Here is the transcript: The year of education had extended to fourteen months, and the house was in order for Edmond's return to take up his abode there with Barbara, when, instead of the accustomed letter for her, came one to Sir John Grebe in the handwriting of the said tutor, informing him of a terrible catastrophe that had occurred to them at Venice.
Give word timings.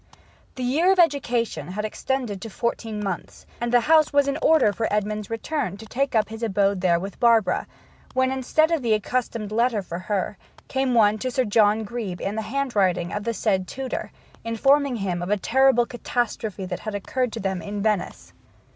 The 0.55 0.63
year 0.63 0.91
of 0.91 0.97
education 0.97 1.67
had 1.73 1.85
extended 1.85 2.41
to 2.41 2.49
fourteen 2.49 3.03
months, 3.03 3.45
and 3.61 3.71
the 3.71 3.81
house 3.81 4.11
was 4.11 4.27
in 4.27 4.39
order 4.41 4.73
for 4.73 4.91
Edmond's 4.91 5.29
return 5.29 5.77
to 5.77 5.85
take 5.85 6.15
up 6.15 6.29
his 6.29 6.41
abode 6.41 6.81
there 6.81 6.99
with 6.99 7.19
Barbara, 7.19 7.67
when, 8.15 8.31
instead 8.31 8.71
of 8.71 8.81
the 8.81 8.93
accustomed 8.95 9.51
letter 9.51 9.83
for 9.83 9.99
her, 9.99 10.39
came 10.67 10.95
one 10.95 11.19
to 11.19 11.29
Sir 11.29 11.45
John 11.45 11.83
Grebe 11.83 12.19
in 12.19 12.33
the 12.33 12.41
handwriting 12.41 13.13
of 13.13 13.25
the 13.25 13.33
said 13.35 13.67
tutor, 13.67 14.11
informing 14.43 14.95
him 14.95 15.21
of 15.21 15.29
a 15.29 15.37
terrible 15.37 15.85
catastrophe 15.85 16.65
that 16.65 16.79
had 16.79 16.95
occurred 16.95 17.31
to 17.33 17.39
them 17.39 17.61
at 17.61 17.71
Venice. 17.73 18.33